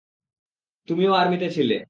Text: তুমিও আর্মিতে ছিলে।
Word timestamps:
তুমিও 0.87 1.11
আর্মিতে 1.13 1.47
ছিলে। 1.49 1.75